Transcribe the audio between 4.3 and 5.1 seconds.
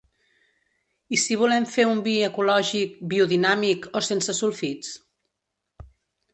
sulfits?